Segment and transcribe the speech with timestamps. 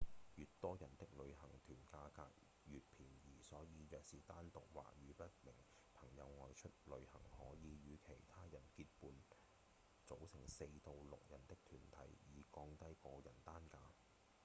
[0.33, 2.25] 越多人的旅行團價格
[2.65, 5.53] 越便宜所以若是單獨或與一名
[5.93, 9.11] 朋友外出旅行可以與其他人結伴
[10.07, 13.77] 組成四到六人的團體以降低個人單價